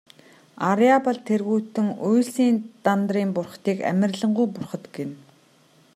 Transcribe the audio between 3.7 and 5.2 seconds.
амарлингуй бурхад гэнэ.